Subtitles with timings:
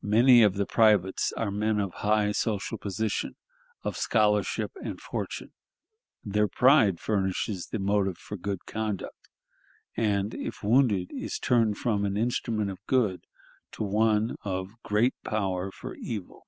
[0.00, 3.36] Many of the privates are men of high social position,
[3.82, 5.52] of scholarship and fortune.
[6.24, 9.28] Their pride furnishes the motive for good conduct,
[9.94, 13.26] and, if wounded, is turned from an instrument of good
[13.72, 16.46] to one of great power for evil...."